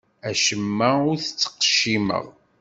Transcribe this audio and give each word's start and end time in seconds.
Acemma 0.29 0.89
ur 1.09 1.17
t-ttqeccimeɣ. 1.19 2.25